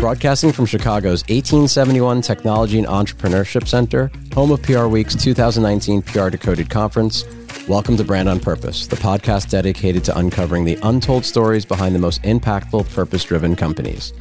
[0.00, 6.70] Broadcasting from Chicago's 1871 Technology and Entrepreneurship Center, home of PR Week's 2019 PR Decoded
[6.70, 7.24] Conference,
[7.68, 11.98] welcome to Brand on Purpose, the podcast dedicated to uncovering the untold stories behind the
[11.98, 14.12] most impactful, purpose driven companies.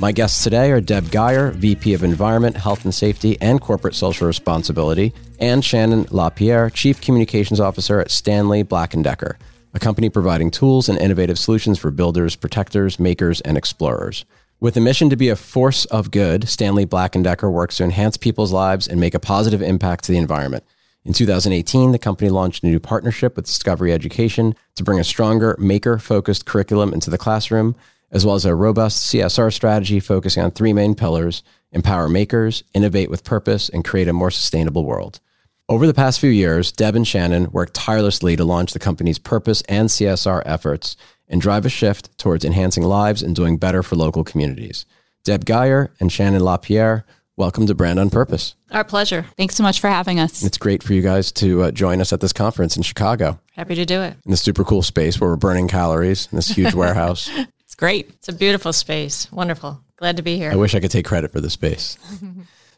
[0.00, 4.26] My guests today are Deb Geyer, VP of Environment, Health and Safety, and Corporate Social
[4.26, 9.38] Responsibility, and Shannon LaPierre, Chief Communications Officer at Stanley Black & Decker,
[9.72, 14.24] a company providing tools and innovative solutions for builders, protectors, makers, and explorers.
[14.58, 17.84] With a mission to be a force of good, Stanley Black & Decker works to
[17.84, 20.64] enhance people's lives and make a positive impact to the environment.
[21.04, 25.56] In 2018, the company launched a new partnership with Discovery Education to bring a stronger
[25.58, 27.74] maker-focused curriculum into the classroom,
[28.10, 33.08] as well as a robust CSR strategy focusing on three main pillars: empower makers, innovate
[33.08, 35.20] with purpose, and create a more sustainable world.
[35.70, 39.62] Over the past few years, Deb and Shannon worked tirelessly to launch the company's purpose
[39.68, 40.96] and CSR efforts
[41.28, 44.84] and drive a shift towards enhancing lives and doing better for local communities.
[45.22, 47.04] Deb Geyer and Shannon LaPierre,
[47.36, 48.56] welcome to Brand on Purpose.
[48.72, 49.26] Our pleasure.
[49.36, 50.42] Thanks so much for having us.
[50.42, 53.38] It's great for you guys to uh, join us at this conference in Chicago.
[53.52, 54.16] Happy to do it.
[54.24, 57.30] In this super cool space where we're burning calories in this huge warehouse.
[57.60, 58.08] It's great.
[58.08, 59.30] It's a beautiful space.
[59.30, 59.80] Wonderful.
[59.98, 60.50] Glad to be here.
[60.50, 61.96] I wish I could take credit for the space.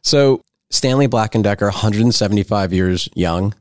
[0.02, 3.54] so, Stanley Black & Decker, 175 years young,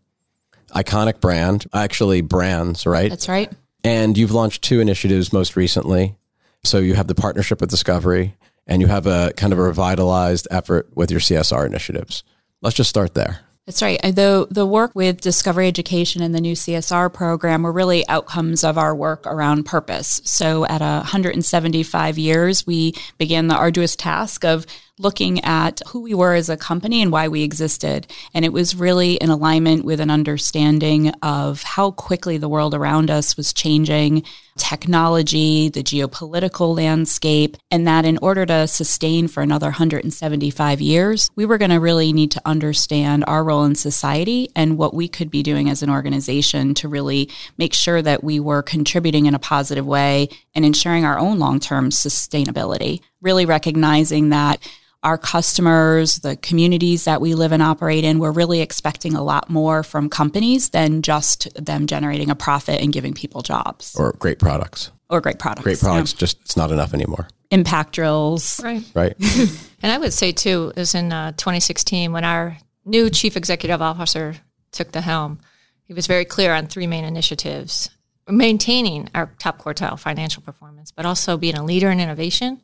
[0.74, 3.10] iconic brand, actually brands, right?
[3.10, 3.52] That's right.
[3.84, 6.16] And you've launched two initiatives most recently.
[6.64, 10.48] So you have the partnership with Discovery and you have a kind of a revitalized
[10.50, 12.24] effort with your CSR initiatives.
[12.62, 13.42] Let's just start there.
[13.66, 14.00] That's right.
[14.04, 18.64] Uh, the the work with Discovery Education and the new CSR program were really outcomes
[18.64, 20.20] of our work around purpose.
[20.24, 24.66] So at 175 years, we began the arduous task of
[25.02, 28.08] looking at who we were as a company and why we existed.
[28.34, 33.10] And it was really in alignment with an understanding of how quickly the world around
[33.10, 34.24] us was changing,
[34.58, 41.46] technology, the geopolitical landscape, and that in order to sustain for another 175 years, we
[41.46, 45.32] were going to really need to understand our role in society and what we could
[45.32, 49.40] be doing as an organization to really make sure that we were contributing in a
[49.40, 53.02] positive way and ensuring our own long term sustainability.
[53.22, 54.60] Really recognizing that
[55.04, 59.50] our customers, the communities that we live and operate in, we're really expecting a lot
[59.50, 63.96] more from companies than just them generating a profit and giving people jobs.
[63.96, 64.92] Or great products.
[65.10, 65.64] Or great products.
[65.64, 66.20] Great products, yeah.
[66.20, 67.28] just it's not enough anymore.
[67.50, 68.62] Impact drills.
[68.64, 68.84] Right.
[68.94, 69.16] Right.
[69.82, 74.36] and I would say, too, is in uh, 2016 when our new chief executive officer
[74.72, 75.40] took the helm,
[75.84, 77.90] he was very clear on three main initiatives
[78.30, 82.62] maintaining our top quartile financial performance, but also being a leader in innovation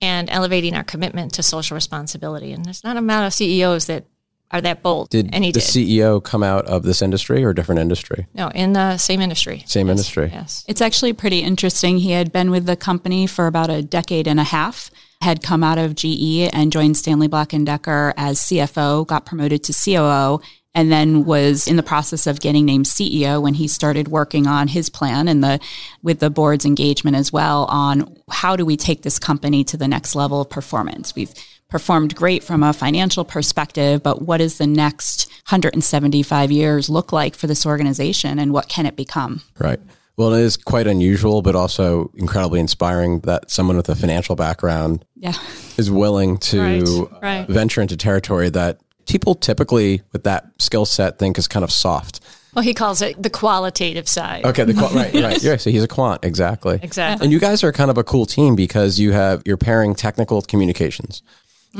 [0.00, 2.52] and elevating our commitment to social responsibility.
[2.52, 4.04] And there's not a amount of CEOs that
[4.50, 5.10] are that bold.
[5.10, 5.68] Did and he the did.
[5.68, 8.26] CEO come out of this industry or a different industry?
[8.34, 9.64] No, in the same industry.
[9.66, 9.98] Same yes.
[9.98, 10.30] industry.
[10.32, 10.64] Yes.
[10.68, 11.98] It's actually pretty interesting.
[11.98, 14.90] He had been with the company for about a decade and a half,
[15.20, 19.64] had come out of GE and joined Stanley Black & Decker as CFO, got promoted
[19.64, 20.40] to COO,
[20.76, 24.68] and then was in the process of getting named CEO when he started working on
[24.68, 25.58] his plan and the
[26.02, 29.88] with the board's engagement as well on how do we take this company to the
[29.88, 31.14] next level of performance.
[31.14, 31.32] We've
[31.70, 37.34] performed great from a financial perspective, but what does the next 175 years look like
[37.34, 39.40] for this organization and what can it become?
[39.58, 39.80] Right.
[40.18, 45.04] Well, it is quite unusual, but also incredibly inspiring that someone with a financial background
[45.14, 45.34] yeah.
[45.76, 47.48] is willing to Right, right.
[47.48, 52.20] venture into territory that people typically with that skill set think is kind of soft.
[52.54, 54.44] Well, he calls it the qualitative side.
[54.46, 55.42] Okay, the quant, right, right.
[55.42, 56.80] Yeah, so he's a quant, exactly.
[56.82, 57.24] Exactly.
[57.24, 60.38] And you guys are kind of a cool team because you have you're pairing technical
[60.38, 61.22] with communications.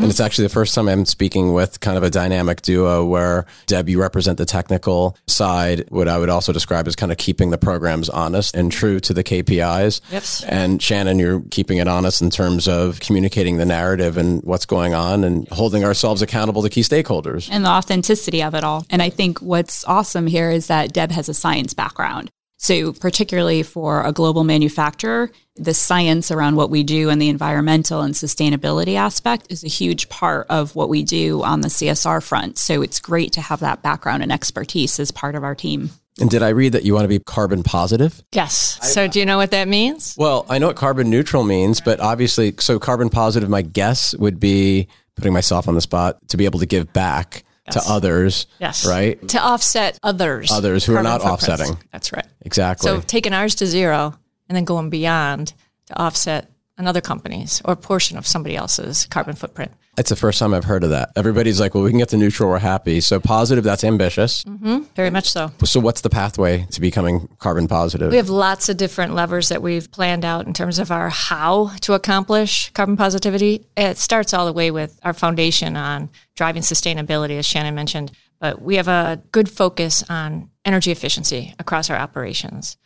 [0.02, 3.46] And it's actually the first time I'm speaking with kind of a dynamic duo where
[3.66, 7.50] Deb, you represent the technical side, what I would also describe as kind of keeping
[7.50, 10.00] the programs honest and true to the KPIs.
[10.10, 10.44] Yes.
[10.44, 14.94] And Shannon, you're keeping it honest in terms of communicating the narrative and what's going
[14.94, 17.48] on and holding ourselves accountable to key stakeholders.
[17.50, 18.84] and the authenticity of it all.
[18.90, 22.30] And I think what's awesome here is that Deb has a science background.
[22.58, 28.00] So, particularly for a global manufacturer, the science around what we do and the environmental
[28.00, 32.58] and sustainability aspect is a huge part of what we do on the CSR front.
[32.58, 35.90] So, it's great to have that background and expertise as part of our team.
[36.18, 38.22] And did I read that you want to be carbon positive?
[38.32, 38.78] Yes.
[38.82, 40.14] So, do you know what that means?
[40.16, 44.40] Well, I know what carbon neutral means, but obviously, so carbon positive, my guess would
[44.40, 47.84] be putting myself on the spot to be able to give back Yes.
[47.84, 48.46] to others.
[48.60, 48.86] Yes.
[48.86, 49.28] Right?
[49.28, 50.50] To offset others.
[50.52, 51.48] Others who are not footprints.
[51.48, 51.78] offsetting.
[51.92, 52.26] That's right.
[52.42, 52.88] Exactly.
[52.88, 54.14] So, taking ours to zero
[54.48, 55.52] and then going beyond
[55.86, 59.72] to offset another company's or a portion of somebody else's carbon footprint.
[59.98, 61.10] It's the first time I've heard of that.
[61.16, 63.00] Everybody's like, well, we can get to neutral, we're happy.
[63.00, 64.44] So positive, that's ambitious.
[64.44, 64.82] Mm-hmm.
[64.94, 65.50] Very much so.
[65.64, 68.10] So what's the pathway to becoming carbon positive?
[68.10, 71.70] We have lots of different levers that we've planned out in terms of our how
[71.80, 73.66] to accomplish carbon positivity.
[73.76, 78.12] It starts all the way with our foundation on driving sustainability, as Shannon mentioned.
[78.38, 82.76] But we have a good focus on energy efficiency across our operations.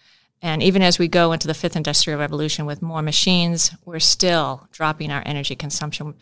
[0.42, 4.68] And even as we go into the fifth industrial revolution with more machines, we're still
[4.72, 6.14] dropping our energy consumption.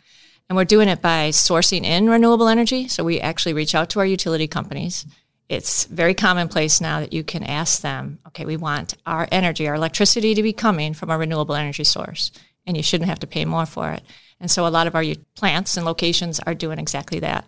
[0.48, 2.88] And we're doing it by sourcing in renewable energy.
[2.88, 5.04] So we actually reach out to our utility companies.
[5.48, 9.74] It's very commonplace now that you can ask them, okay, we want our energy, our
[9.74, 12.30] electricity to be coming from a renewable energy source,
[12.66, 14.02] and you shouldn't have to pay more for it.
[14.40, 15.04] And so a lot of our
[15.34, 17.44] plants and locations are doing exactly that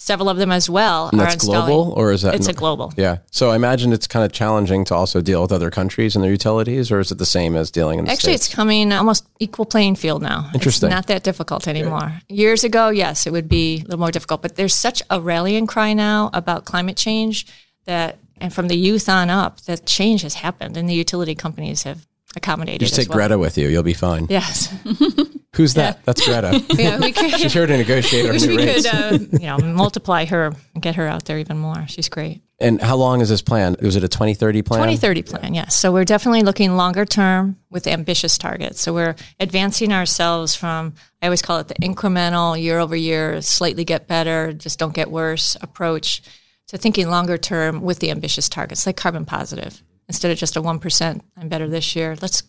[0.00, 2.90] several of them as well and that's global or is that it's no, a global.
[2.96, 3.18] Yeah.
[3.30, 6.30] So i imagine it's kind of challenging to also deal with other countries and their
[6.30, 8.46] utilities or is it the same as dealing in the actually States?
[8.46, 10.50] it's coming almost equal playing field now.
[10.54, 10.86] Interesting.
[10.88, 12.18] it's not that difficult anymore.
[12.30, 15.66] Years ago yes it would be a little more difficult but there's such a rallying
[15.66, 17.46] cry now about climate change
[17.84, 21.82] that and from the youth on up that change has happened and the utility companies
[21.82, 23.18] have accommodated you just take well.
[23.18, 24.26] greta with you you'll be fine.
[24.30, 24.74] Yes
[25.60, 25.96] Who's that?
[25.96, 26.02] Yeah.
[26.06, 26.64] That's Greta.
[26.82, 27.38] yeah, we could.
[27.38, 28.90] She's here to negotiate our new we rates.
[28.90, 31.86] could, uh, you know, multiply her and get her out there even more.
[31.86, 32.40] She's great.
[32.58, 33.76] And how long is this plan?
[33.82, 34.80] Was it a 2030 plan?
[34.80, 35.76] 2030 plan, yes.
[35.76, 38.80] So we're definitely looking longer term with ambitious targets.
[38.80, 43.84] So we're advancing ourselves from, I always call it the incremental year over year, slightly
[43.84, 46.22] get better, just don't get worse approach
[46.68, 49.82] to thinking longer term with the ambitious targets, like carbon positive.
[50.08, 52.42] Instead of just a 1%, I'm better this year, let's,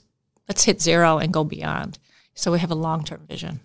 [0.47, 1.99] let's hit zero and go beyond.
[2.33, 3.59] So we have a long term vision.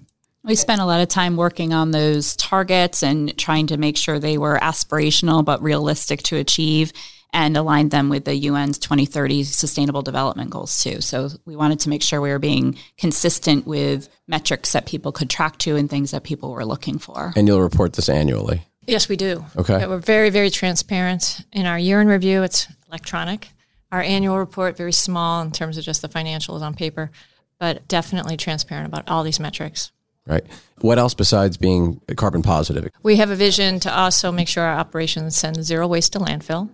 [0.44, 4.20] We spent a lot of time working on those targets and trying to make sure
[4.20, 6.92] they were aspirational but realistic to achieve
[7.32, 11.00] and aligned them with the UN's 2030 sustainable development goals too.
[11.00, 15.28] So we wanted to make sure we were being consistent with metrics that people could
[15.28, 17.32] track to and things that people were looking for.
[17.34, 18.62] And you'll report this annually.
[18.86, 19.44] Yes, we do.
[19.56, 19.84] Okay.
[19.86, 21.40] we're very, very transparent.
[21.52, 23.48] In our year in review, it's electronic.
[23.90, 27.10] Our annual report, very small in terms of just the financials on paper
[27.58, 29.92] but definitely transparent about all these metrics.
[30.26, 30.44] Right.
[30.80, 32.90] What else besides being carbon positive?
[33.02, 36.68] We have a vision to also make sure our operations send zero waste to landfill.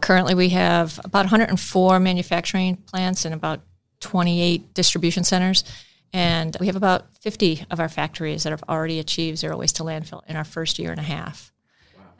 [0.00, 3.62] Currently, we have about 104 manufacturing plants and about
[4.00, 5.64] 28 distribution centers.
[6.12, 9.82] And we have about 50 of our factories that have already achieved zero waste to
[9.82, 11.52] landfill in our first year and a half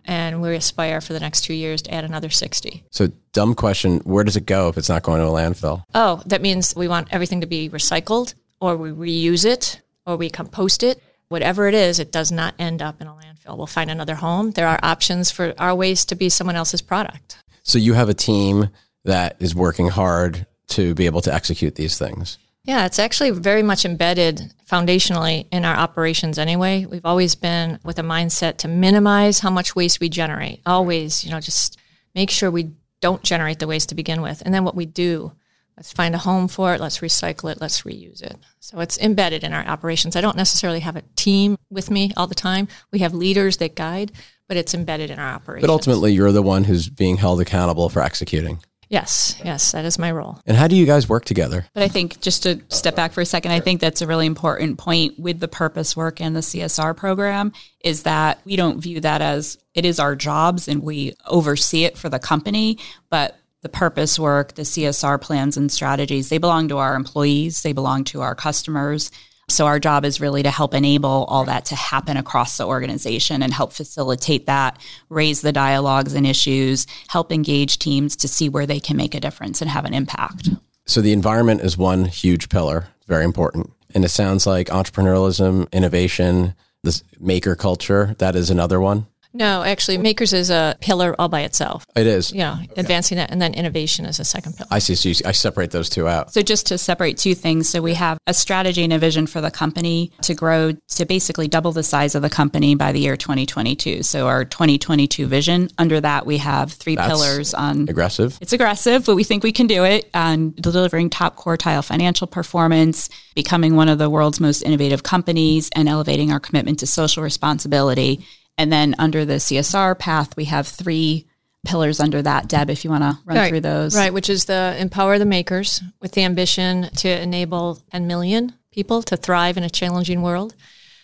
[0.08, 2.82] and we aspire for the next two years to add another 60.
[2.90, 5.84] So, dumb question where does it go if it's not going to a landfill?
[5.94, 10.31] Oh, that means we want everything to be recycled, or we reuse it, or we
[10.31, 11.00] compost it.
[11.28, 13.58] Whatever it is, it does not end up in a landfill.
[13.58, 14.52] We'll find another home.
[14.52, 17.37] There are options for our waste to be someone else's product.
[17.62, 18.70] So, you have a team
[19.05, 22.38] that is working hard to be able to execute these things.
[22.64, 26.84] Yeah, it's actually very much embedded foundationally in our operations anyway.
[26.84, 30.60] We've always been with a mindset to minimize how much waste we generate.
[30.66, 31.78] Always, you know, just
[32.14, 34.43] make sure we don't generate the waste to begin with.
[34.44, 35.32] And then what we do,
[35.78, 38.37] let's find a home for it, let's recycle it, let's reuse it.
[38.60, 40.16] So it's embedded in our operations.
[40.16, 42.69] I don't necessarily have a team with me all the time.
[42.90, 44.12] We have leaders that guide,
[44.46, 45.66] but it's embedded in our operations.
[45.66, 48.60] But ultimately, you're the one who's being held accountable for executing.
[48.90, 50.40] Yes, yes, that is my role.
[50.46, 51.67] And how do you guys work together?
[51.75, 54.26] But I think just to step back for a second, I think that's a really
[54.26, 57.52] important point with the purpose work and the CSR program
[57.85, 61.99] is that we don't view that as it is our jobs and we oversee it
[61.99, 62.79] for the company,
[63.11, 67.73] but the purpose work, the CSR plans and strategies, they belong to our employees, they
[67.73, 69.11] belong to our customers,
[69.49, 73.43] so our job is really to help enable all that to happen across the organization
[73.43, 78.67] and help facilitate that, raise the dialogues and issues, help engage teams to see where
[78.67, 80.51] they can make a difference and have an impact.
[80.87, 83.72] So the environment is one huge pillar, very important.
[83.94, 89.06] And it sounds like entrepreneurialism, innovation, this maker culture, that is another one.
[89.35, 91.85] No, actually, Makers is a pillar all by itself.
[91.94, 92.32] It is.
[92.32, 92.81] Yeah, okay.
[92.81, 94.69] advancing that, and then innovation is a second pillar.
[94.70, 94.94] I see.
[94.94, 96.32] So you, I separate those two out.
[96.32, 99.41] So just to separate two things, so we have a strategy and a vision for
[99.41, 103.17] the company to grow to basically double the size of the company by the year
[103.17, 104.03] 2022.
[104.03, 105.69] So our 2022 vision.
[105.79, 108.39] Under that, we have three That's pillars on aggressive.
[108.41, 110.08] It's aggressive, but we think we can do it.
[110.15, 115.89] And delivering top quartile financial performance, becoming one of the world's most innovative companies, and
[115.89, 118.27] elevating our commitment to social responsibility.
[118.58, 121.27] And then under the CSR path, we have three
[121.65, 122.48] pillars under that.
[122.48, 123.96] Deb, if you want to run right, through those.
[123.96, 129.03] Right, which is the empower the makers with the ambition to enable a million people
[129.05, 130.55] to thrive in a challenging world.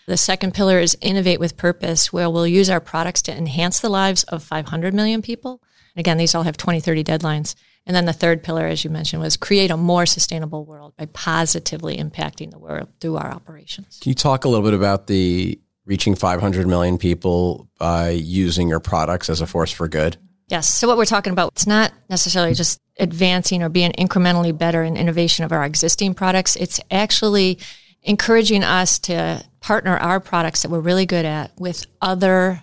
[0.06, 3.88] The second pillar is innovate with purpose, where we'll use our products to enhance the
[3.88, 5.62] lives of 500 million people.
[5.94, 7.54] And again, these all have 2030 deadlines.
[7.86, 11.06] And then the third pillar, as you mentioned, was create a more sustainable world by
[11.06, 13.98] positively impacting the world through our operations.
[14.00, 18.80] Can you talk a little bit about the reaching 500 million people by using your
[18.80, 20.16] products as a force for good?
[20.48, 20.72] Yes.
[20.72, 24.96] So what we're talking about, it's not necessarily just advancing or being incrementally better in
[24.96, 26.56] innovation of our existing products.
[26.56, 27.58] It's actually
[28.02, 32.62] encouraging us to partner our products that we're really good at with other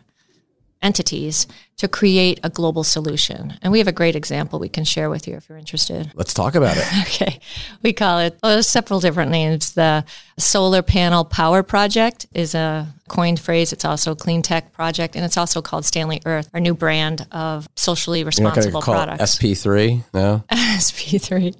[0.81, 1.47] entities
[1.81, 3.57] to create a global solution.
[3.63, 6.11] And we have a great example we can share with you if you're interested.
[6.13, 6.85] Let's talk about it.
[7.07, 7.39] okay.
[7.81, 9.73] We call it several different names.
[9.73, 10.05] The
[10.37, 13.73] Solar Panel Power Project is a coined phrase.
[13.73, 17.25] It's also a clean tech project, and it's also called Stanley Earth, our new brand
[17.31, 19.37] of socially responsible products.
[19.37, 20.43] SP3, no?
[20.51, 21.55] SP3.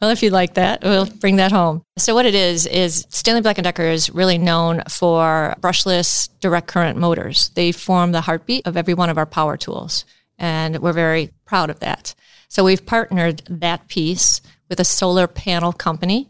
[0.00, 1.82] Well, if you like that, we'll bring that home.
[1.98, 6.68] So what it is is Stanley Black & Decker is really known for brushless direct
[6.68, 7.50] current motors.
[7.54, 10.04] They form the heartbeat of every one of our power tools,
[10.38, 12.14] and we're very proud of that.
[12.48, 16.28] So we've partnered that piece with a solar panel company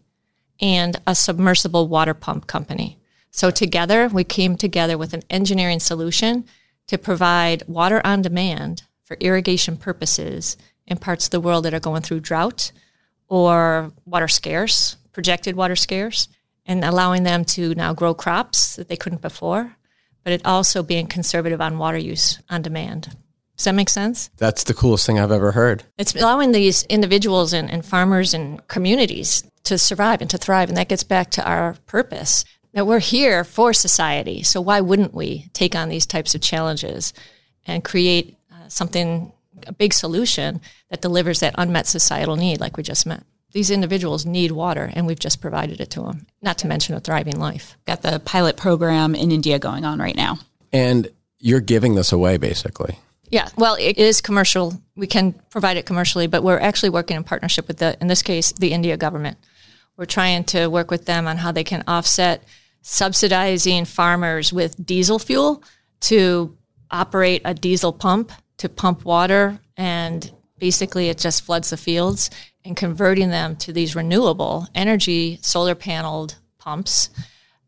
[0.60, 2.98] and a submersible water pump company.
[3.30, 6.44] So together, we came together with an engineering solution
[6.88, 10.56] to provide water on demand for irrigation purposes
[10.86, 12.72] in parts of the world that are going through drought
[13.28, 16.28] or water scarce, projected water scarce,
[16.66, 19.76] and allowing them to now grow crops that they couldn't before,
[20.28, 23.16] but it also being conservative on water use on demand.
[23.56, 24.28] Does that make sense?
[24.36, 25.84] That's the coolest thing I've ever heard.
[25.96, 30.68] It's allowing these individuals and, and farmers and communities to survive and to thrive.
[30.68, 32.44] And that gets back to our purpose
[32.74, 34.42] that we're here for society.
[34.42, 37.14] So why wouldn't we take on these types of challenges
[37.66, 39.32] and create uh, something
[39.66, 43.22] a big solution that delivers that unmet societal need, like we just met.
[43.52, 47.00] These individuals need water, and we've just provided it to them, not to mention a
[47.00, 47.76] thriving life.
[47.86, 50.38] Got the pilot program in India going on right now.
[50.72, 52.98] And you're giving this away, basically.
[53.30, 54.74] Yeah, well, it is commercial.
[54.96, 58.22] We can provide it commercially, but we're actually working in partnership with the, in this
[58.22, 59.38] case, the India government.
[59.96, 62.44] We're trying to work with them on how they can offset
[62.82, 65.62] subsidizing farmers with diesel fuel
[66.00, 66.56] to
[66.90, 72.30] operate a diesel pump to pump water and basically it just floods the fields
[72.64, 77.10] and converting them to these renewable energy solar paneled pumps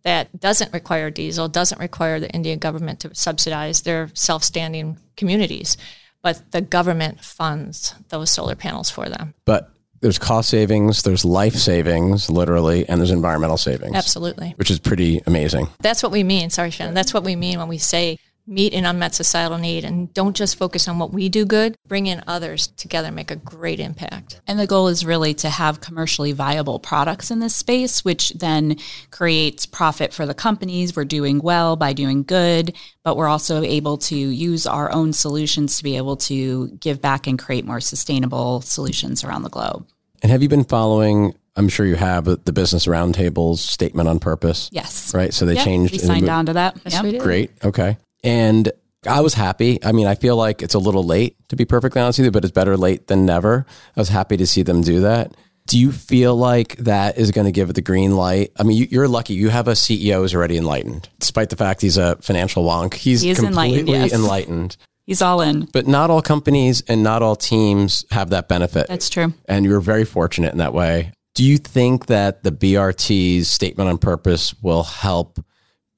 [0.02, 5.76] that doesn't require diesel, doesn't require the Indian government to subsidize their self-standing communities,
[6.22, 9.34] but the government funds those solar panels for them.
[9.44, 9.70] But
[10.00, 13.94] there's cost savings, there's life savings, literally, and there's environmental savings.
[13.94, 14.54] Absolutely.
[14.56, 15.68] Which is pretty amazing.
[15.80, 16.48] That's what we mean.
[16.48, 16.94] Sorry, Shannon.
[16.94, 18.18] That's what we mean when we say
[18.50, 22.06] meet an unmet societal need and don't just focus on what we do good, bring
[22.06, 24.40] in others together, make a great impact.
[24.46, 28.76] And the goal is really to have commercially viable products in this space, which then
[29.10, 30.96] creates profit for the companies.
[30.96, 35.78] We're doing well by doing good, but we're also able to use our own solutions
[35.78, 39.86] to be able to give back and create more sustainable solutions around the globe.
[40.22, 44.70] And have you been following I'm sure you have the business roundtables statement on purpose.
[44.72, 45.12] Yes.
[45.12, 45.34] Right.
[45.34, 45.92] So they yep, changed.
[45.92, 46.78] We signed on to that.
[46.84, 47.20] Yes, yep.
[47.20, 47.50] Great.
[47.64, 47.98] Okay.
[48.22, 48.70] And
[49.06, 49.78] I was happy.
[49.82, 52.30] I mean, I feel like it's a little late to be perfectly honest with you,
[52.30, 53.64] but it's better late than never.
[53.96, 55.34] I was happy to see them do that.
[55.66, 58.50] Do you feel like that is going to give it the green light?
[58.58, 59.34] I mean, you, are lucky.
[59.34, 62.94] You have a CEO who's already enlightened, despite the fact he's a financial wonk.
[62.94, 64.12] He's he completely enlightened, yes.
[64.12, 64.76] enlightened.
[65.06, 65.68] He's all in.
[65.72, 68.88] But not all companies and not all teams have that benefit.
[68.88, 69.32] That's true.
[69.48, 71.12] And you're very fortunate in that way.
[71.34, 75.38] Do you think that the BRT's statement on purpose will help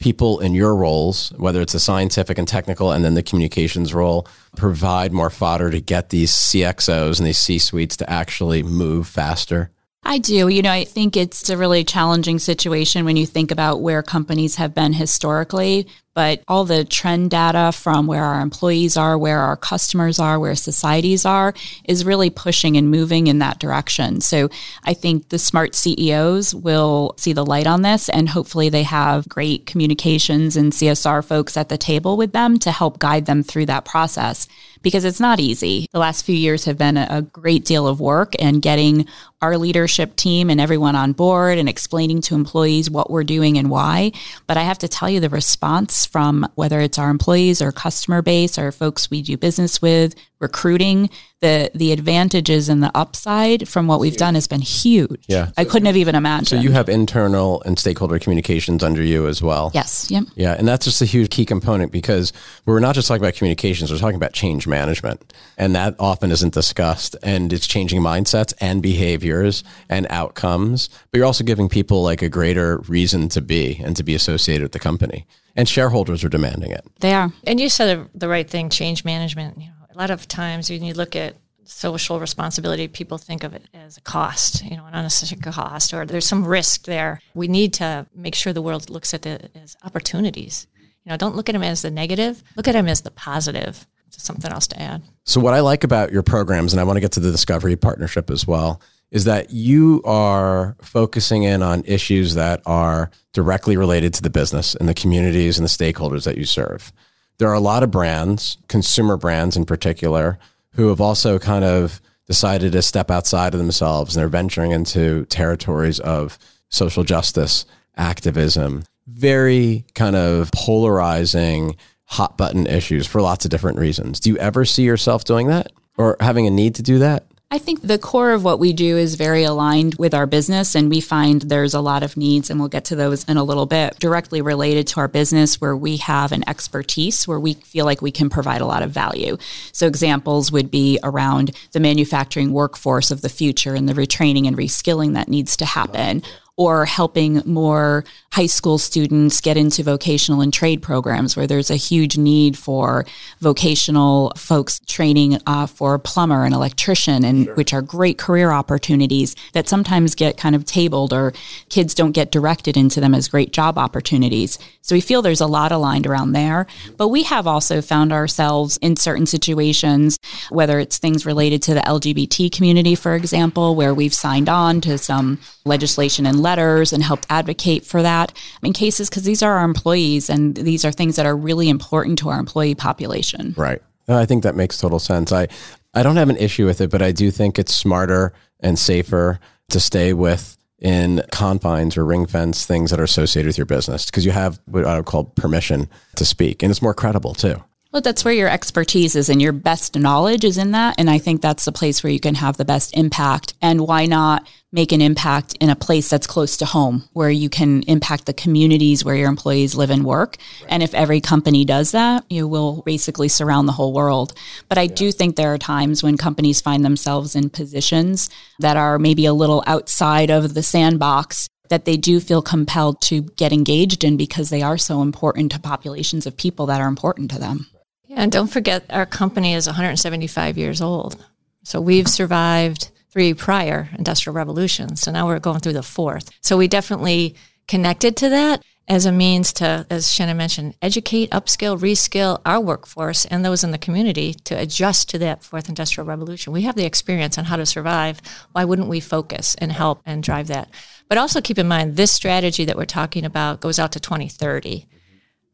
[0.03, 4.27] people in your roles, whether it's the scientific and technical and then the communications role,
[4.57, 9.71] provide more fodder to get these CXOs and these C suites to actually move faster?
[10.05, 10.49] I do.
[10.49, 14.57] You know, I think it's a really challenging situation when you think about where companies
[14.57, 19.57] have been historically but all the trend data from where our employees are, where our
[19.57, 21.55] customers are, where societies are
[21.85, 24.21] is really pushing and moving in that direction.
[24.21, 24.49] So
[24.85, 29.29] I think the smart CEOs will see the light on this and hopefully they have
[29.29, 33.67] great communications and CSR folks at the table with them to help guide them through
[33.67, 34.47] that process
[34.83, 35.87] because it's not easy.
[35.93, 39.07] The last few years have been a great deal of work and getting
[39.41, 43.71] our leadership team and everyone on board and explaining to employees what we're doing and
[43.71, 44.13] why.
[44.47, 48.23] But I have to tell you the response from whether it's our employees or customer
[48.23, 51.09] base or folks we do business with, recruiting,
[51.41, 55.25] the the advantages and the upside from what we've done has been huge.
[55.27, 55.51] Yeah.
[55.57, 56.49] I couldn't have even imagined.
[56.49, 59.71] So you have internal and stakeholder communications under you as well.
[59.75, 60.11] Yes.
[60.11, 60.25] Yep.
[60.37, 60.55] Yeah.
[60.55, 62.33] And that's just a huge key component because
[62.65, 65.33] we're not just talking about communications, we're talking about change management.
[65.57, 67.15] And that often isn't discussed.
[67.23, 70.89] And it's changing mindsets and behaviors and outcomes.
[71.11, 74.65] But you're also giving people like a greater reason to be and to be associated
[74.65, 75.27] with the company.
[75.55, 76.85] And shareholders are demanding it.
[77.01, 77.31] They are.
[77.45, 79.59] And you said the right thing, change management.
[79.59, 83.55] You know, a lot of times when you look at social responsibility, people think of
[83.55, 87.21] it as a cost, you know, an unnecessary cost, or there's some risk there.
[87.35, 90.67] We need to make sure the world looks at it as opportunities.
[91.05, 92.43] You know, don't look at them as the negative.
[92.57, 93.87] Look at them as the positive.
[94.17, 95.03] Something else to add.
[95.25, 97.77] So, what I like about your programs, and I want to get to the Discovery
[97.77, 104.15] partnership as well, is that you are focusing in on issues that are directly related
[104.15, 106.93] to the business and the communities and the stakeholders that you serve.
[107.39, 110.39] There are a lot of brands, consumer brands in particular,
[110.75, 115.27] who have also kind of decided to step outside of themselves and they're venturing into
[115.27, 116.39] territories of
[116.71, 117.67] social justice,
[117.97, 121.77] activism, very kind of polarizing
[122.13, 124.21] hot button issues for lots of different reasons.
[124.21, 127.25] Do you ever see yourself doing that or having a need to do that?
[127.53, 130.89] I think the core of what we do is very aligned with our business, and
[130.89, 133.67] we find there's a lot of needs, and we'll get to those in a little
[133.67, 138.01] bit, directly related to our business where we have an expertise where we feel like
[138.01, 139.37] we can provide a lot of value.
[139.73, 144.57] So, examples would be around the manufacturing workforce of the future and the retraining and
[144.57, 146.23] reskilling that needs to happen,
[146.57, 151.77] or helping more high school students get into vocational and trade programs where there's a
[151.77, 153.07] huge need for
[153.41, 157.55] vocational folks training uh, for plumber and electrician and sure.
[157.55, 161.33] which are great career opportunities that sometimes get kind of tabled or
[161.71, 164.59] kids don't get directed into them as great job opportunities.
[164.83, 166.67] So we feel there's a lot aligned around there.
[166.97, 170.19] But we have also found ourselves in certain situations
[170.51, 174.99] whether it's things related to the lgbt community for example where we've signed on to
[174.99, 178.33] some legislation and letters and helped advocate for that
[178.63, 182.19] in cases because these are our employees and these are things that are really important
[182.19, 183.55] to our employee population.
[183.57, 183.81] Right.
[184.09, 185.33] I think that makes total sense.
[185.33, 185.49] I,
[185.95, 189.39] I don't have an issue with it, but I do think it's smarter and safer
[189.71, 194.07] to stay with in confines or ring fence things that are associated with your business
[194.07, 197.63] because you have what I would call permission to speak and it's more credible too.
[197.93, 200.95] Well, that's where your expertise is and your best knowledge is in that.
[200.97, 203.53] And I think that's the place where you can have the best impact.
[203.61, 207.51] And why not make an impact in a place that's close to home where you
[207.51, 210.39] can impact the communities where your employees live and work?
[210.71, 214.33] And if every company does that, you will basically surround the whole world.
[214.71, 218.31] But I do think there are times when companies find themselves in positions
[218.61, 223.21] that are maybe a little outside of the sandbox that they do feel compelled to
[223.37, 227.31] get engaged in because they are so important to populations of people that are important
[227.31, 227.67] to them.
[228.13, 231.25] Yeah, and don't forget our company is 175 years old.
[231.65, 235.01] So we've survived three prior industrial revolutions.
[235.01, 236.31] So now we're going through the fourth.
[236.43, 241.79] So we definitely connected to that as a means to, as Shannon mentioned, educate, upskill,
[241.79, 246.53] reskill our workforce and those in the community to adjust to that fourth industrial revolution.
[246.53, 248.21] We have the experience on how to survive.
[248.53, 250.69] Why wouldn't we focus and help and drive that?
[251.09, 254.87] But also keep in mind, this strategy that we're talking about goes out to 2030.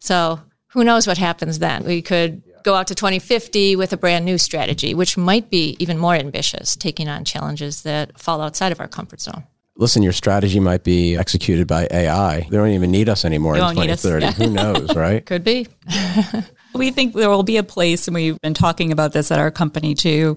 [0.01, 1.85] So who knows what happens then?
[1.85, 5.99] We could go out to 2050 with a brand new strategy, which might be even
[5.99, 9.45] more ambitious, taking on challenges that fall outside of our comfort zone.
[9.77, 12.41] Listen, your strategy might be executed by AI.
[12.41, 14.25] They don't even need us anymore they in 2030.
[14.25, 14.33] Yeah.
[14.33, 15.25] Who knows, right?
[15.25, 15.69] Could be.
[16.75, 19.53] we think there will be a place, and we've been talking about this at our
[19.53, 20.37] company too,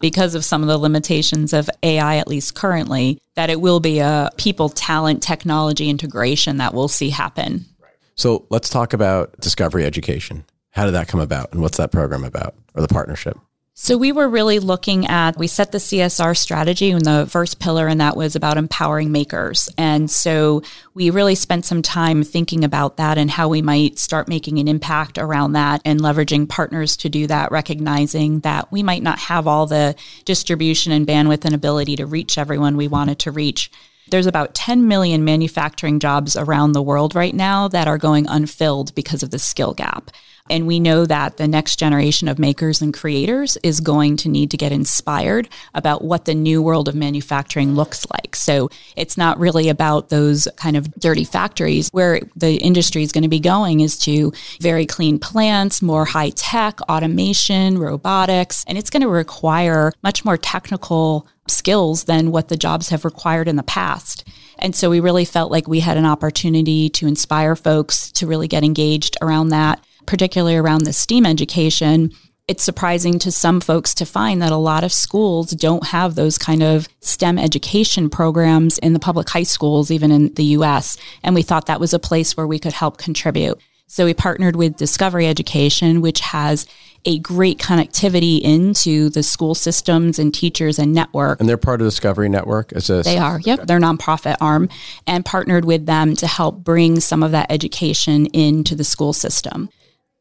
[0.00, 3.98] because of some of the limitations of AI, at least currently, that it will be
[4.00, 7.64] a people, talent, technology integration that we'll see happen.
[8.14, 10.44] So let's talk about discovery education.
[10.72, 13.38] How did that come about and what's that program about or the partnership?
[13.74, 17.88] So we were really looking at, we set the CSR strategy and the first pillar,
[17.88, 19.70] and that was about empowering makers.
[19.78, 24.28] And so we really spent some time thinking about that and how we might start
[24.28, 29.02] making an impact around that and leveraging partners to do that, recognizing that we might
[29.02, 29.94] not have all the
[30.26, 33.70] distribution and bandwidth and ability to reach everyone we wanted to reach.
[34.10, 38.94] There's about 10 million manufacturing jobs around the world right now that are going unfilled
[38.94, 40.10] because of the skill gap.
[40.50, 44.50] And we know that the next generation of makers and creators is going to need
[44.50, 48.34] to get inspired about what the new world of manufacturing looks like.
[48.36, 53.22] So it's not really about those kind of dirty factories where the industry is going
[53.22, 58.90] to be going is to very clean plants, more high tech, automation, robotics, and it's
[58.90, 63.62] going to require much more technical skills than what the jobs have required in the
[63.62, 64.28] past.
[64.58, 68.48] And so we really felt like we had an opportunity to inspire folks to really
[68.48, 72.12] get engaged around that particularly around the STEAM education,
[72.48, 76.38] it's surprising to some folks to find that a lot of schools don't have those
[76.38, 80.96] kind of STEM education programs in the public high schools, even in the US.
[81.22, 83.58] And we thought that was a place where we could help contribute.
[83.86, 86.66] So we partnered with Discovery Education, which has
[87.04, 91.40] a great connectivity into the school systems and teachers and network.
[91.40, 93.40] And they're part of Discovery Network as a They are.
[93.40, 93.66] Yep, okay.
[93.66, 94.68] their nonprofit arm
[95.06, 99.68] and partnered with them to help bring some of that education into the school system.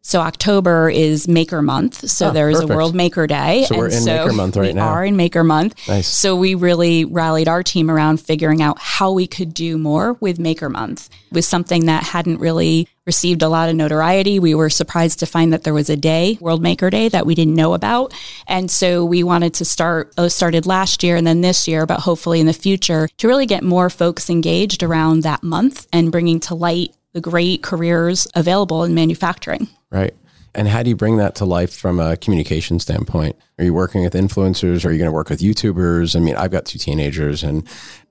[0.04, 2.10] So October is Maker Month.
[2.10, 2.72] So ah, Oh, there's perfect.
[2.72, 3.66] a World Maker Day.
[3.68, 4.88] So we're in Maker Month right we now.
[4.88, 5.88] are in Maker Month.
[5.88, 6.08] Nice.
[6.08, 10.40] So we really rallied our team around figuring out how we could do more with
[10.40, 11.10] Maker Month.
[11.30, 14.40] It was something that hadn't really received a lot of notoriety.
[14.40, 17.36] We were surprised to find that there was a day, World Maker Day, that we
[17.36, 18.14] didn't know about.
[18.48, 22.00] And so we wanted to start, oh, started last year and then this year, but
[22.02, 26.40] hopefully in the future to really get more folks engaged around that month and bringing
[26.42, 29.68] to light the great careers available in manufacturing.
[29.92, 30.16] Right.
[30.54, 33.38] And how do you bring that to life from a communication standpoint?
[33.58, 34.86] Are you working with influencers?
[34.86, 36.16] Are you going to work with YouTubers?
[36.16, 37.66] I mean, I've got two teenagers and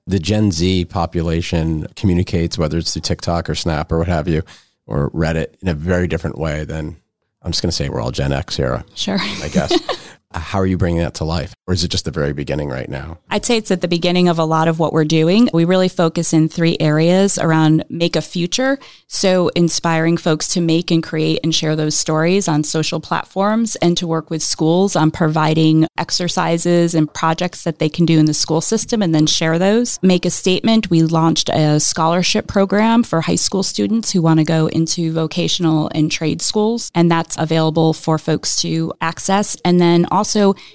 [0.07, 4.43] the Gen Z population communicates, whether it's through TikTok or Snap or what have you,
[4.87, 6.97] or Reddit in a very different way than
[7.43, 9.19] I'm just going to say we're all Gen X era, Sure.
[9.21, 9.79] I guess.
[10.33, 11.55] how are you bringing that to life?
[11.67, 13.19] Or is it just the very beginning right now?
[13.31, 15.49] I'd say it's at the beginning of a lot of what we're doing.
[15.53, 18.79] We really focus in three areas around make a future.
[19.09, 23.97] So inspiring folks to make and create and share those stories on social platforms and
[23.99, 28.35] to work with schools on providing exercises and projects that they can do in the
[28.35, 29.99] school system and then share those.
[30.01, 30.91] Make a statement.
[30.91, 35.91] We launched a scholarship program for high school students who want to go into vocational
[35.93, 36.91] and trade schools.
[36.95, 39.57] And that's available for folks to access.
[39.65, 40.20] And then also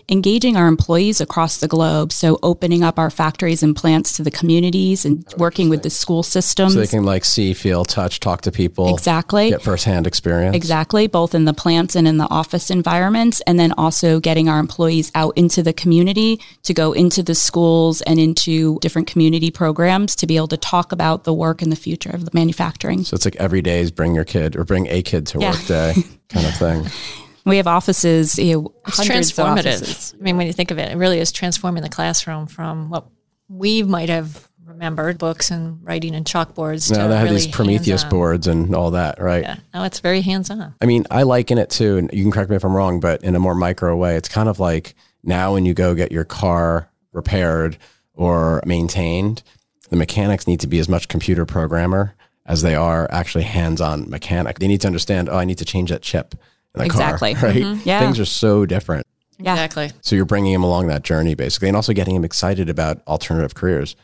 [0.10, 2.12] engaging our employees across the globe.
[2.12, 6.24] So opening up our factories and plants to the communities and working with the school
[6.24, 6.74] systems.
[6.74, 9.50] So they can like see, feel, touch, talk to people, exactly.
[9.50, 10.56] get firsthand experience.
[10.56, 14.60] Exactly, both in the plants and in the office environments, and then also getting our
[14.60, 20.16] employees out into the community to go into the schools and into different community programs
[20.18, 23.04] to be able to talk about the work and the future of the manufacturing.
[23.04, 25.52] So it's like every day is bring your kid or bring a kid to Yeah.
[25.52, 25.94] work day
[26.30, 26.86] kind of thing.
[27.46, 29.76] We have offices, you know, It's hundreds of transformative.
[29.78, 30.16] offices.
[30.20, 33.06] I mean, when you think of it, it really is transforming the classroom from what
[33.48, 37.48] we might have remembered books and writing and chalkboards Now to they have really these
[37.48, 38.10] Promethean hands-on.
[38.10, 39.44] boards and all that, right?
[39.44, 40.74] Yeah, now it's very hands on.
[40.82, 43.24] I mean, I liken it to, and you can correct me if I'm wrong, but
[43.24, 46.26] in a more micro way, it's kind of like now when you go get your
[46.26, 47.78] car repaired
[48.16, 49.44] or maintained,
[49.90, 52.16] the mechanics need to be as much computer programmer
[52.48, 54.58] as they are actually hands-on mechanic.
[54.60, 56.40] They need to understand, oh, I need to change that chip in the
[56.84, 57.34] Exactly.
[57.36, 57.64] car, right?
[57.64, 57.88] Mm-hmm.
[57.88, 58.00] Yeah.
[58.00, 59.06] Things are so different.
[59.38, 59.54] Yeah.
[59.54, 59.92] Exactly.
[60.02, 63.54] So you're bringing him along that journey basically, and also getting him excited about alternative
[63.56, 63.96] careers.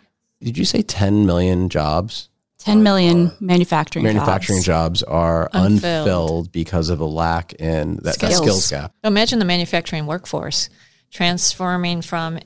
[0.42, 2.30] Did you say 10 million jobs?
[2.60, 5.00] 10 million manufacturing Manufacturing jobs.
[5.00, 6.08] jobs are Unfilled.
[6.08, 8.38] unfilled because of a lack in that, that Skills.
[8.38, 8.94] skills gap.
[9.04, 10.70] So imagine the manufacturing workforce
[11.12, 12.40] transforming from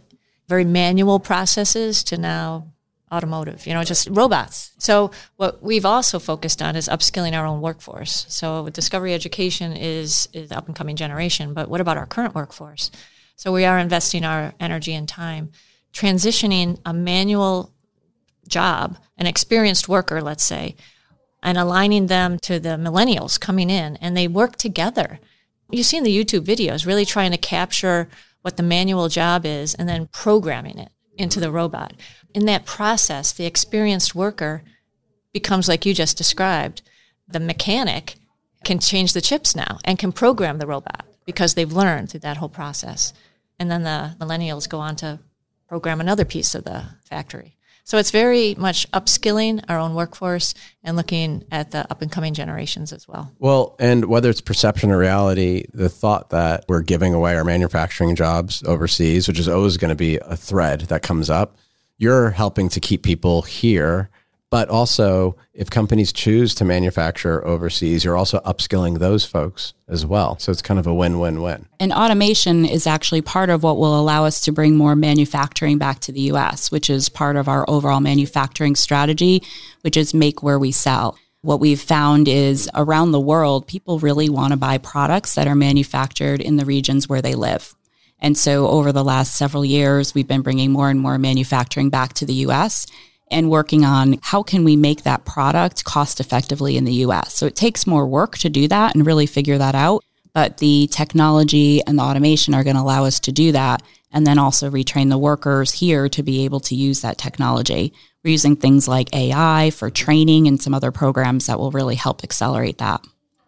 [0.48, 2.72] very manual processes to now
[3.12, 4.72] automotive, you know, just robots.
[4.78, 8.26] So what we've also focused on is upskilling our own workforce.
[8.30, 12.36] So Discovery Education is is the up and coming generation, but what about our current
[12.36, 12.92] workforce?
[13.36, 15.52] So we are investing our energy and time
[15.94, 17.74] transitioning a manual
[18.48, 20.76] job, an experienced worker, let's say,
[21.42, 25.20] and aligning them to the millennials coming in and they work together.
[25.72, 28.10] You see in the YouTube videos, really trying to capture
[28.42, 31.94] what the manual job is and then programming it into the robot.
[32.34, 34.64] In that process, the experienced worker
[35.34, 36.82] becomes like you just described.
[37.28, 38.16] The mechanic
[38.64, 42.38] can change the chips now and can program the robot because they've learned through that
[42.38, 43.14] whole process.
[43.60, 45.20] And then the millennials go on to
[45.68, 47.58] program another piece of the factory.
[47.86, 52.34] So it's very much upskilling our own workforce and looking at the up and coming
[52.34, 53.32] generations as well.
[53.38, 58.16] Well, and whether it's perception or reality, the thought that we're giving away our manufacturing
[58.16, 61.58] jobs overseas, which is always going to be a thread that comes up,
[62.00, 64.10] you're helping to keep people here.
[64.52, 70.38] But also, if companies choose to manufacture overseas, you're also upskilling those folks as well.
[70.40, 71.66] So it's kind of a win win win.
[71.80, 76.00] And automation is actually part of what will allow us to bring more manufacturing back
[76.02, 79.42] to the US, which is part of our overall manufacturing strategy,
[79.82, 81.18] which is make where we sell.
[81.42, 85.56] What we've found is around the world, people really want to buy products that are
[85.56, 87.76] manufactured in the regions where they live.
[88.20, 92.14] And so over the last several years, we've been bringing more and more manufacturing back
[92.14, 92.88] to the US
[93.32, 97.34] and working on how can we make that product cost effectively in the US.
[97.34, 100.04] So it takes more work to do that and really figure that out.
[100.34, 104.26] But the technology and the automation are going to allow us to do that and
[104.26, 107.94] then also retrain the workers here to be able to use that technology.
[108.24, 112.24] We're using things like AI for training and some other programs that will really help
[112.24, 113.02] accelerate that.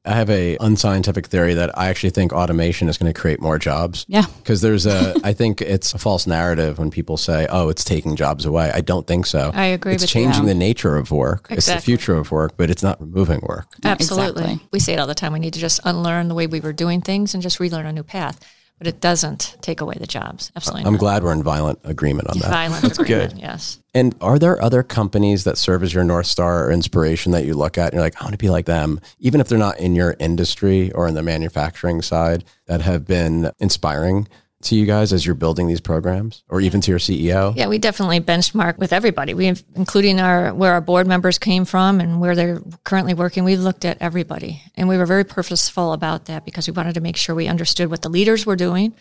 [0.07, 3.59] I have a unscientific theory that I actually think automation is going to create more
[3.59, 4.05] jobs.
[4.07, 4.23] Yeah.
[4.37, 8.15] Because there's a, I think it's a false narrative when people say, "Oh, it's taking
[8.15, 9.51] jobs away." I don't think so.
[9.53, 10.21] I agree It's with you.
[10.21, 11.47] changing the nature of work.
[11.51, 11.57] Exactly.
[11.57, 13.67] It's the future of work, but it's not removing work.
[13.83, 14.43] Absolutely.
[14.43, 14.67] Exactly.
[14.71, 15.33] We say it all the time.
[15.33, 17.91] We need to just unlearn the way we were doing things and just relearn a
[17.93, 18.39] new path.
[18.77, 20.51] But it doesn't take away the jobs.
[20.55, 20.85] Absolutely.
[20.85, 20.99] I'm not.
[20.99, 22.49] glad we're in violent agreement on that.
[22.49, 23.79] Violent agreement, yes.
[23.93, 27.55] And are there other companies that serve as your North Star or inspiration that you
[27.55, 29.79] look at and you're like, I want to be like them, even if they're not
[29.79, 34.27] in your industry or in the manufacturing side that have been inspiring
[34.63, 37.55] to you guys as you're building these programs or even to your CEO?
[37.55, 39.33] Yeah, we definitely benchmark with everybody.
[39.33, 43.43] We, including our where our board members came from and where they're currently working.
[43.43, 47.01] We've looked at everybody, and we were very purposeful about that because we wanted to
[47.01, 48.95] make sure we understood what the leaders were doing,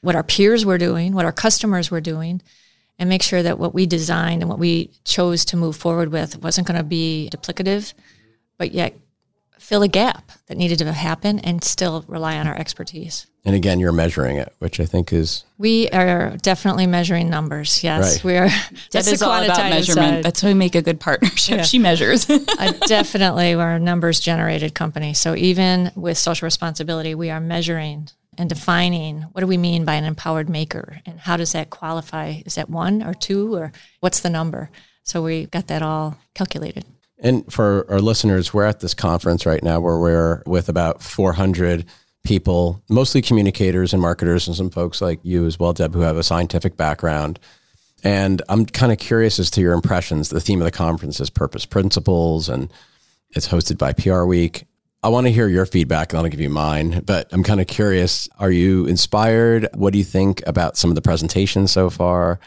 [0.00, 2.40] what our peers were doing, what our customers were doing,
[2.98, 6.40] and make sure that what we designed and what we chose to move forward with
[6.42, 7.94] wasn't going to be duplicative,
[8.58, 8.94] but yet
[9.70, 13.28] fill a gap that needed to happen and still rely on our expertise.
[13.44, 17.84] And again, you're measuring it, which I think is We are definitely measuring numbers.
[17.84, 18.24] Yes, Right.
[18.24, 18.48] we are.
[18.48, 20.14] That That's is the all about measurement.
[20.16, 20.24] side.
[20.24, 21.58] That's how we make a good partnership.
[21.58, 21.62] Yeah.
[21.62, 22.28] She measures.
[22.28, 25.14] uh, definitely we're a numbers generated company.
[25.14, 29.94] So even with social responsibility, we are measuring and defining what do we mean by
[29.94, 32.42] an empowered maker and how does that qualify?
[32.44, 34.68] Is that one or two or what's the number?
[35.04, 36.84] So we got that all calculated.
[37.22, 41.84] And for our listeners, we're at this conference right now where we're with about 400
[42.24, 46.16] people, mostly communicators and marketers, and some folks like you as well, Deb, who have
[46.16, 47.38] a scientific background.
[48.02, 50.30] And I'm kind of curious as to your impressions.
[50.30, 52.72] The theme of the conference is purpose principles, and
[53.30, 54.66] it's hosted by PR Week.
[55.02, 57.66] I want to hear your feedback and I'll give you mine, but I'm kind of
[57.66, 58.28] curious.
[58.38, 59.66] Are you inspired?
[59.74, 62.38] What do you think about some of the presentations so far?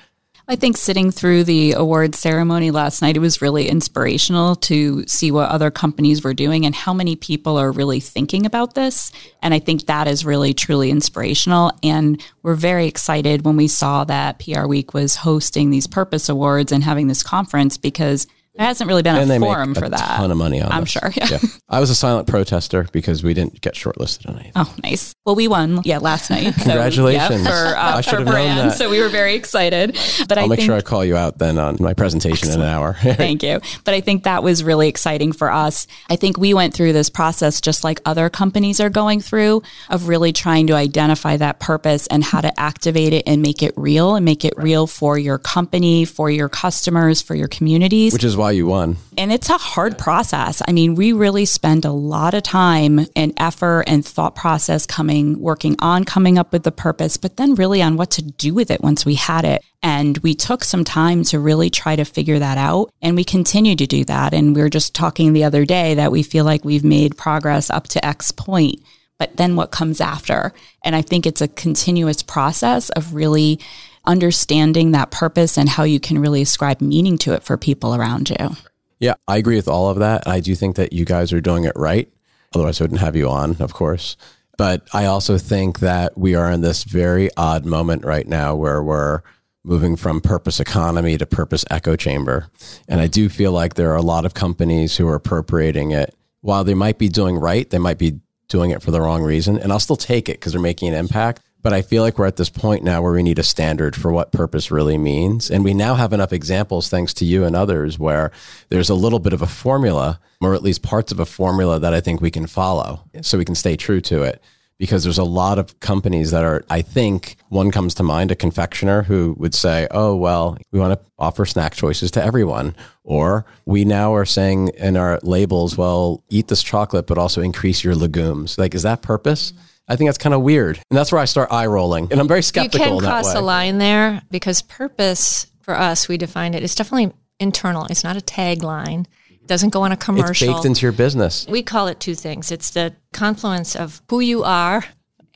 [0.46, 5.32] I think sitting through the award ceremony last night, it was really inspirational to see
[5.32, 9.14] what other companies were doing and how many people are really thinking about this.
[9.42, 11.72] And I think that is really truly inspirational.
[11.82, 16.74] And we're very excited when we saw that PR Week was hosting these Purpose Awards
[16.74, 19.89] and having this conference because there hasn't really been And a forum make a for
[19.89, 20.18] that.
[20.18, 20.92] ton of money on I'm this.
[20.92, 21.12] sure.
[21.16, 21.39] Yeah.
[21.70, 24.52] I was a silent protester because we didn't get shortlisted on anything.
[24.56, 25.16] Oh, nice.
[25.26, 26.54] Well, we won, yeah, last night.
[26.56, 27.44] So, Congratulations.
[27.46, 28.70] yeah, for, I uh, should for have known brand.
[28.72, 28.78] that.
[28.78, 29.98] So we were very excited.
[30.28, 32.62] But I'll I make think sure I call you out then on my presentation in
[32.62, 32.94] an hour.
[33.02, 33.60] Thank you.
[33.86, 35.88] But I think that was really exciting for us.
[36.10, 40.08] I think we went through this process just like other companies are going through of
[40.08, 44.16] really trying to identify that purpose and how to activate it and make it real
[44.16, 48.13] and make it real for your company, for your customers, for your communities.
[48.13, 48.98] Which is why you won.
[49.18, 50.62] And it's a hard process.
[50.68, 55.40] I mean, we really spend a lot of time and effort and thought process coming,
[55.40, 58.72] working on coming up with the purpose, but then really on what to do with
[58.72, 59.64] it once we had it.
[59.82, 62.92] And we took some time to really try to figure that out.
[63.02, 64.34] And we continue to do that.
[64.34, 67.70] And we were just talking the other day that we feel like we've made progress
[67.70, 68.80] up to X point,
[69.20, 70.54] but then what comes after?
[70.84, 73.60] And I think it's a continuous process of really
[74.06, 78.30] understanding that purpose and how you can really ascribe meaning to it for people around
[78.30, 78.56] you.
[79.00, 80.28] Yeah, I agree with all of that.
[80.28, 82.12] I do think that you guys are doing it right.
[82.54, 84.16] Otherwise, I wouldn't have you on, of course.
[84.58, 88.84] But I also think that we are in this very odd moment right now where
[88.84, 89.22] we're
[89.63, 92.48] moving from purpose economy to purpose echo chamber.
[92.88, 96.16] And I do feel like there are a lot of companies who are appropriating it.
[96.42, 99.58] While they might be doing right, they might be doing it for the wrong reason.
[99.58, 101.42] And I'll still take it because they're making an impact.
[101.63, 104.12] But I feel like we're at this point now where we need a standard for
[104.12, 105.49] what purpose really means.
[105.49, 108.32] And we now have enough examples, thanks to you and others, where
[108.67, 111.93] there's a little bit of a formula, or at least parts of a formula that
[111.93, 114.43] I think we can follow so we can stay true to it.
[114.78, 118.36] Because there's a lot of companies that are, I think one comes to mind, a
[118.36, 122.76] confectioner who would say, oh, well, we want to offer snack choices to everyone.
[123.06, 127.84] Or we now are saying in our labels, well, eat this chocolate, but also increase
[127.84, 128.58] your legumes.
[128.58, 129.54] Like, is that purpose?
[129.88, 130.80] I think that's kind of weird.
[130.89, 132.08] And that's where I start eye rolling.
[132.12, 136.17] And I'm very skeptical you can cross a line there because purpose for us, we
[136.17, 136.63] defined it.
[136.63, 137.86] It's definitely internal.
[137.88, 139.06] It's not a tagline.
[139.30, 140.50] It doesn't go on a commercial.
[140.50, 141.46] It's baked into your business.
[141.48, 142.52] we call it two things.
[142.52, 144.86] It's the confluence of who you are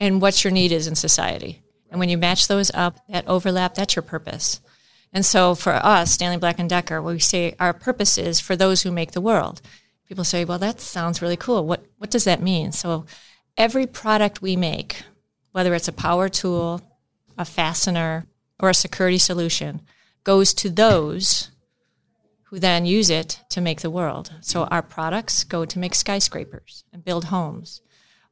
[0.00, 1.62] and what your need is in society.
[1.90, 4.60] And when you match those up, that overlap, that's your purpose.
[5.12, 8.82] And so for us, Stanley Black and Decker, we say our purpose is for those
[8.82, 9.62] who make the world.
[10.06, 11.66] People say, "Well, that sounds really cool.
[11.66, 13.06] What what does that mean?" So
[13.58, 15.02] every product we make,
[15.52, 16.80] whether it's a power tool,
[17.36, 18.24] a fastener,
[18.60, 19.82] or a security solution,
[20.24, 21.50] goes to those
[22.44, 24.32] who then use it to make the world.
[24.40, 27.82] So our products go to make skyscrapers and build homes,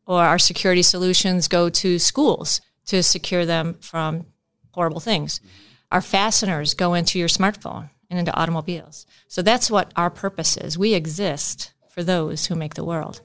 [0.06, 4.26] or our security solutions go to schools to secure them from
[4.70, 5.40] horrible things.
[5.90, 9.06] Our fasteners go into your smartphone and into automobiles.
[9.28, 10.78] So that's what our purpose is.
[10.78, 13.20] We exist for those who make the world.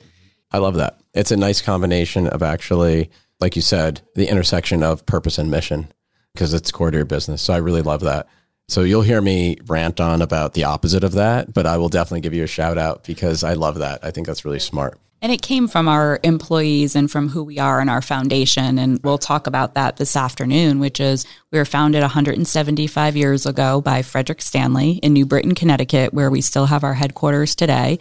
[0.52, 1.00] I love that.
[1.14, 3.10] It's a nice combination of actually,
[3.40, 5.92] like you said, the intersection of purpose and mission
[6.34, 7.42] because it's core to your business.
[7.42, 8.28] So I really love that.
[8.68, 12.22] So you'll hear me rant on about the opposite of that, but I will definitely
[12.22, 14.00] give you a shout out because I love that.
[14.04, 14.98] I think that's really smart.
[15.24, 18.80] And it came from our employees and from who we are and our foundation.
[18.80, 23.82] And we'll talk about that this afternoon, which is we were founded 175 years ago
[23.82, 28.00] by Frederick Stanley in New Britain, Connecticut, where we still have our headquarters today.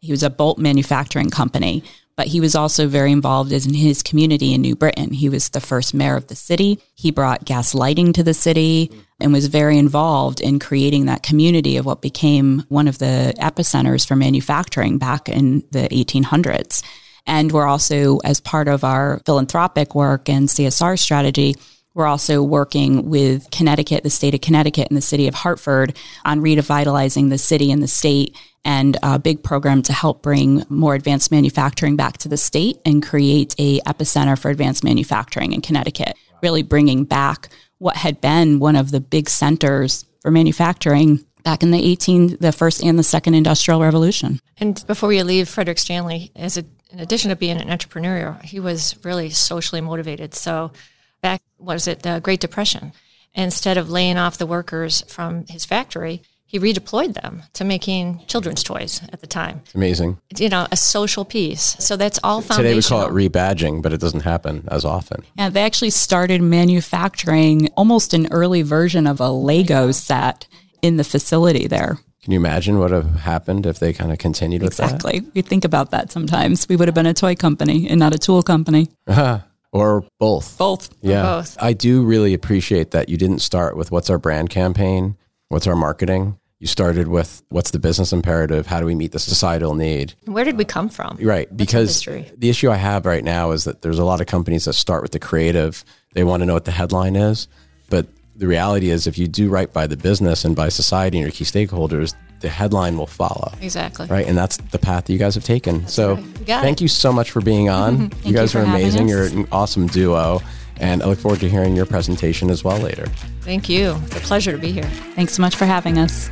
[0.00, 1.84] He was a bolt manufacturing company,
[2.16, 5.12] but he was also very involved in his community in New Britain.
[5.12, 6.78] He was the first mayor of the city.
[6.94, 11.76] He brought gas lighting to the city and was very involved in creating that community
[11.76, 16.82] of what became one of the epicenters for manufacturing back in the 1800s.
[17.26, 21.56] And we're also, as part of our philanthropic work and CSR strategy,
[22.00, 26.40] we're also working with Connecticut, the state of Connecticut, and the city of Hartford on
[26.40, 28.34] revitalizing the city and the state
[28.64, 33.02] and a big program to help bring more advanced manufacturing back to the state and
[33.02, 38.76] create a epicenter for advanced manufacturing in Connecticut, really bringing back what had been one
[38.76, 43.34] of the big centers for manufacturing back in the 18 the first and the second
[43.34, 44.40] industrial revolution.
[44.56, 48.58] And before we leave Frederick Stanley as a, in addition to being an entrepreneur, he
[48.58, 50.32] was really socially motivated.
[50.32, 50.72] So
[51.20, 52.92] back was it the Great Depression,
[53.34, 58.64] instead of laying off the workers from his factory, he redeployed them to making children's
[58.64, 59.62] toys at the time.
[59.72, 60.18] Amazing.
[60.36, 61.76] You know, a social piece.
[61.78, 62.64] So that's all foundational.
[62.64, 65.22] Today we call it rebadging, but it doesn't happen as often.
[65.38, 70.48] Yeah, they actually started manufacturing almost an early version of a Lego set
[70.82, 71.98] in the facility there.
[72.24, 74.94] Can you imagine what would have happened if they kind of continued with that?
[74.94, 75.22] exactly.
[75.34, 76.68] We think about that sometimes.
[76.68, 78.88] We would have been a toy company and not a tool company.
[79.72, 80.58] or both.
[80.58, 80.90] Both.
[81.00, 81.22] Yeah.
[81.22, 81.56] both.
[81.60, 85.16] I do really appreciate that you didn't start with what's our brand campaign,
[85.48, 86.38] what's our marketing.
[86.58, 88.66] You started with what's the business imperative?
[88.66, 90.12] How do we meet the societal need?
[90.26, 91.16] Where did we come from?
[91.18, 91.54] Right.
[91.56, 94.74] Because the issue I have right now is that there's a lot of companies that
[94.74, 95.82] start with the creative.
[96.12, 97.48] They want to know what the headline is.
[97.88, 101.22] But the reality is, if you do right by the business and by society and
[101.22, 103.52] your key stakeholders, the headline will follow.
[103.60, 104.06] Exactly.
[104.06, 104.26] Right.
[104.26, 105.86] And that's the path that you guys have taken.
[105.86, 106.24] so right.
[106.46, 106.82] Thank it.
[106.82, 108.10] you so much for being on.
[108.24, 109.08] you guys you are amazing.
[109.08, 110.40] You're an awesome duo.
[110.78, 113.06] And I look forward to hearing your presentation as well later.
[113.42, 113.96] Thank you.
[114.06, 114.84] It's a pleasure to be here.
[115.14, 116.30] Thanks so much for having us.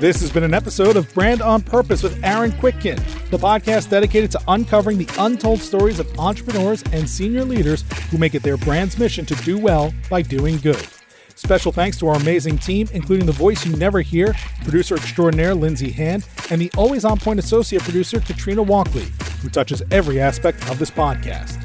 [0.00, 2.96] This has been an episode of Brand on Purpose with Aaron Quitkin,
[3.28, 8.34] the podcast dedicated to uncovering the untold stories of entrepreneurs and senior leaders who make
[8.34, 10.88] it their brand's mission to do well by doing good.
[11.40, 15.90] Special thanks to our amazing team, including the voice you never hear, producer extraordinaire Lindsay
[15.90, 19.06] Hand, and the always on point associate producer Katrina Walkley,
[19.40, 21.58] who touches every aspect of this podcast.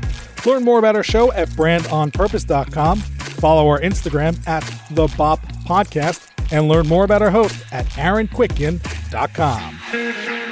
[0.45, 6.69] Learn more about our show at brandonpurpose.com, follow our Instagram at the Bop Podcast, and
[6.69, 10.44] learn more about our host at aaronquitkin.com.